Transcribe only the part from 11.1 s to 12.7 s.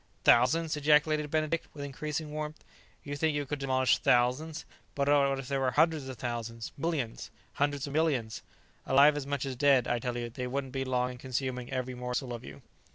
in consuming every morsel of you."